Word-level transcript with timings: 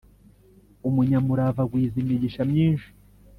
umunyamurava 0.87 1.61
agwiza 1.65 1.95
imigisha 2.03 2.41
myinshi 2.51 2.89